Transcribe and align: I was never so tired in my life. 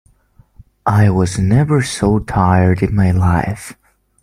I 0.87 1.11
was 1.11 1.37
never 1.37 1.83
so 1.83 2.17
tired 2.17 2.81
in 2.81 2.95
my 2.95 3.11
life. 3.11 3.75